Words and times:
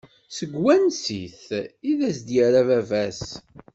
Seg 0.37 0.51
wansi-t? 0.63 1.45
I 1.89 1.91
d 1.97 1.99
as-yerra 2.09 2.61
baba-s. 2.69 3.23